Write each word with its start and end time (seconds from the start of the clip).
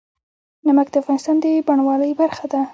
نمک 0.65 0.87
د 0.91 0.95
افغانستان 1.01 1.35
د 1.43 1.45
بڼوالۍ 1.67 2.11
برخه 2.21 2.45
ده. 2.51 2.61